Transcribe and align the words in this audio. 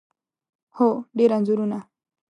هو، 0.75 0.87
ډیر 1.17 1.29
انځورونه 1.37 1.79